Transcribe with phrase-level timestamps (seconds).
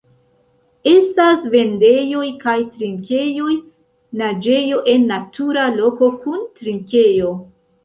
[0.91, 3.53] Estas vendejoj kaj trinkejoj,
[4.23, 7.33] naĝejo en natura loko kun trinkejo.